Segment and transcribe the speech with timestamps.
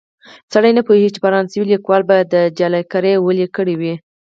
[0.53, 3.93] سړی نه پوهېږي چې فرانسوي لیکوال به دا جعلکاري ولې کړې وي.